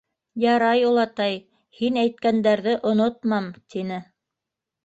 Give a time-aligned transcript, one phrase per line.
[0.51, 1.37] —Ярар, олатай,
[1.81, 4.01] һин әйткәндәрҙе онотмам,— тине.